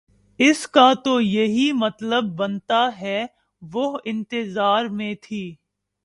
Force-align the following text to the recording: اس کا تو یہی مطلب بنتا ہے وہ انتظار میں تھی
اس 0.39 0.65
کا 0.67 0.93
تو 1.03 1.19
یہی 1.21 1.71
مطلب 1.73 2.31
بنتا 2.37 2.81
ہے 2.99 3.25
وہ 3.61 3.97
انتظار 4.05 4.85
میں 4.91 5.13
تھی 5.21 5.43